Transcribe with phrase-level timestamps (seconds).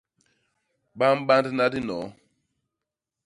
[0.97, 2.05] Ba mbandna dinoo.